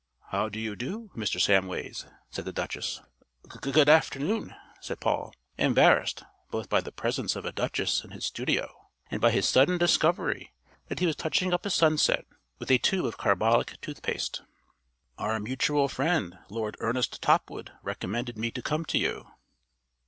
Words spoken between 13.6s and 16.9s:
tooth paste. "Our mutual friend, Lord